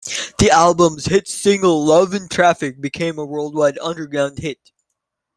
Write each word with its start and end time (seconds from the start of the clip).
The 0.39 0.49
album's 0.49 1.05
hit 1.05 1.27
single 1.27 1.85
'Love 1.85 2.15
In 2.15 2.27
Traffic' 2.27 2.81
became 2.81 3.19
a 3.19 3.23
worldwide 3.27 3.77
underground 3.77 4.39
hit. 4.39 4.71